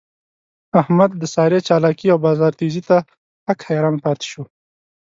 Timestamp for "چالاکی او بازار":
1.67-2.51